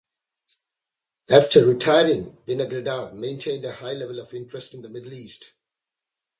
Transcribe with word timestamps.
After 1.29 1.63
retiring, 1.63 2.35
Vinogradov 2.47 3.13
maintained 3.13 3.63
a 3.65 3.71
high 3.73 3.93
level 3.93 4.17
of 4.19 4.33
interest 4.33 4.73
in 4.73 4.81
the 4.81 4.89
Middle 4.89 5.13
East. 5.13 5.53